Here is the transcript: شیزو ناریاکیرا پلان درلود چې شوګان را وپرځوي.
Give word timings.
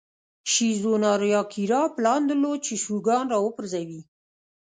شیزو 0.51 0.93
ناریاکیرا 1.03 1.81
پلان 1.95 2.21
درلود 2.29 2.59
چې 2.67 2.73
شوګان 2.83 3.25
را 3.33 3.39
وپرځوي. 3.41 4.01